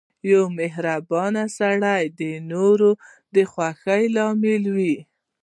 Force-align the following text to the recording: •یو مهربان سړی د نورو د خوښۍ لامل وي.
•یو 0.31 0.43
مهربان 0.59 1.35
سړی 1.57 2.03
د 2.19 2.21
نورو 2.51 2.89
د 3.35 3.37
خوښۍ 3.51 4.03
لامل 4.15 4.63
وي. 4.75 4.95